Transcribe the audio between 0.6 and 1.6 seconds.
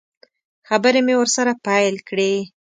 خبرې مې ورسره